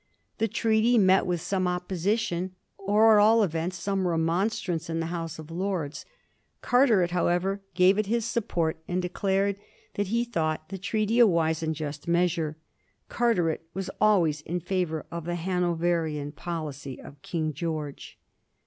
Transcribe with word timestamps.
The 0.39 0.47
treaty 0.47 0.97
met 0.97 1.27
with 1.27 1.41
some 1.41 1.67
opposition, 1.67 2.55
or 2.79 3.13
at 3.19 3.23
all 3.23 3.43
events 3.43 3.77
some 3.77 4.07
remonstrance, 4.07 4.89
in 4.89 4.99
the 4.99 5.05
House 5.13 5.37
of 5.37 5.51
Lords. 5.51 6.05
Car 6.63 6.87
teret, 6.87 7.11
however, 7.11 7.61
gave 7.75 7.99
it 7.99 8.07
his 8.07 8.25
support, 8.25 8.77
and 8.87 8.99
declared 8.99 9.57
that 9.93 10.07
he 10.07 10.23
thought 10.23 10.69
the 10.69 10.79
treaty 10.79 11.19
a 11.19 11.27
wise 11.27 11.61
and 11.61 11.73
a 11.75 11.75
just 11.75 12.07
measure. 12.07 12.57
Carteret, 13.09 13.61
was 13.75 13.91
always 14.01 14.41
in 14.41 14.59
favor 14.59 15.05
of 15.11 15.25
the 15.25 15.35
Hanoverian 15.35 16.31
policy 16.31 16.99
of 16.99 17.21
King 17.21 17.53
George. 17.53 18.17